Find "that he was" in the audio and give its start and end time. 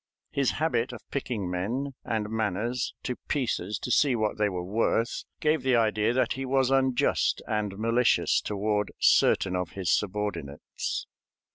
6.11-6.71